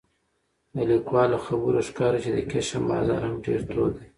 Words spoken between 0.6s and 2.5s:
د لیکوال له خبرو ښکاري چې د